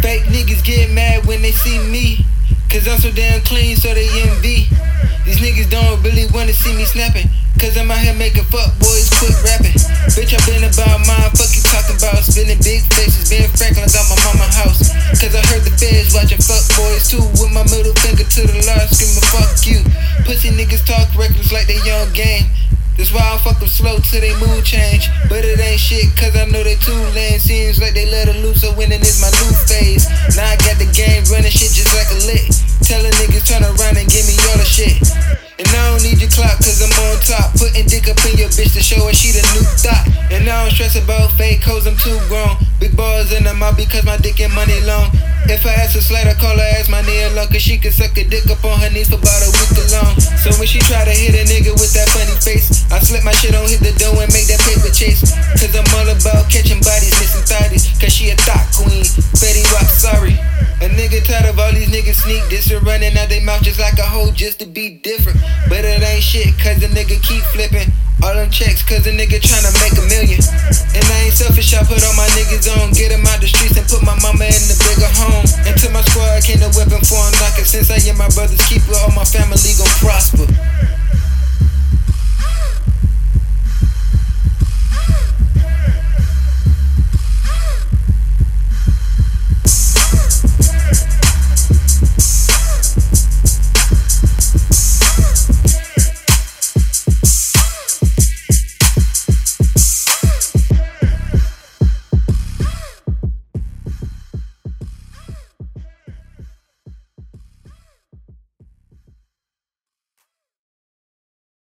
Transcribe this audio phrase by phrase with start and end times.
[0.00, 2.24] Fake niggas get mad when they see me.
[2.70, 4.64] Cause I'm so damn clean, so they envy.
[5.28, 7.28] These niggas don't really wanna see me snapping.
[7.60, 9.76] Cause I'm out here making fuck boys quit rapping.
[10.16, 12.24] Bitch, I been about mine, fuck you talking about.
[12.24, 14.88] Spinning big faces, Ben Franklin's got my mama house.
[15.20, 17.20] Cause I heard the feds watching fuck boys too.
[17.36, 19.84] With my middle finger to the law, screaming fuck you.
[20.24, 22.48] Pussy niggas talk reckless like they young game.
[23.00, 25.08] That's why I fuck them slow till they mood change.
[25.28, 27.40] But it ain't shit, cause I know they too lame.
[27.40, 29.49] Seems like they let her loose, so winning is my new
[38.80, 40.08] to show her she the new thought.
[40.32, 42.56] And now I don't stress about fake hoes, I'm too grown.
[42.80, 45.12] Big balls in the mouth because my dick and money long.
[45.52, 47.92] If I ask a slight, I call her ass my near long, cause she can
[47.92, 50.16] suck a dick up on her knees for about a week alone.
[50.40, 53.36] So when she try to hit a nigga with that funny face, I slip my
[53.36, 55.28] shit on, hit the dough and make that paper chase.
[55.60, 57.84] Cause I'm all about catching bodies, missing thotties.
[58.00, 59.04] Cause she a thought queen.
[59.44, 60.40] Betty Rock, sorry.
[60.80, 63.76] A nigga tired of all these niggas sneak this and running out their mouth just
[63.76, 65.36] like a hoe just to be different.
[65.68, 67.92] But it ain't shit, cause the nigga keep flipping.
[68.50, 70.42] Checks, cause the nigga tryna make a million.
[70.90, 72.90] And I ain't selfish, I put all my niggas on.
[72.90, 75.46] Get them out the streets and put my mama in the bigger home.
[75.62, 77.62] And to my squad, I came to weapon for a knocker.
[77.62, 80.50] Since I am my brother's keeper, all my family gon' prosper.